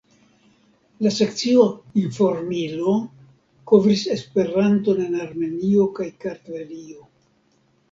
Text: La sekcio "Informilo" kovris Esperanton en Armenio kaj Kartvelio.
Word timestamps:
La 1.05 1.09
sekcio 1.17 1.65
"Informilo" 2.03 2.95
kovris 3.73 4.07
Esperanton 4.17 5.05
en 5.07 5.23
Armenio 5.29 5.89
kaj 6.01 6.11
Kartvelio. 6.27 7.09